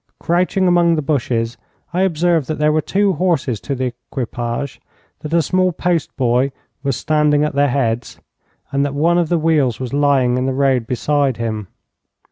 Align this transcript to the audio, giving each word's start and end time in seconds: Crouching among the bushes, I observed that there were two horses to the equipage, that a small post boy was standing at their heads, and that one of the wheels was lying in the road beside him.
Crouching 0.19 0.67
among 0.67 0.95
the 0.95 1.03
bushes, 1.03 1.57
I 1.93 2.01
observed 2.01 2.47
that 2.47 2.57
there 2.57 2.71
were 2.71 2.81
two 2.81 3.13
horses 3.13 3.59
to 3.59 3.75
the 3.75 3.93
equipage, 4.09 4.81
that 5.19 5.31
a 5.31 5.43
small 5.43 5.71
post 5.71 6.17
boy 6.17 6.51
was 6.81 6.95
standing 6.97 7.43
at 7.43 7.53
their 7.53 7.69
heads, 7.69 8.19
and 8.71 8.83
that 8.83 8.95
one 8.95 9.19
of 9.19 9.29
the 9.29 9.37
wheels 9.37 9.79
was 9.79 9.93
lying 9.93 10.39
in 10.39 10.47
the 10.47 10.53
road 10.55 10.87
beside 10.87 11.37
him. 11.37 11.67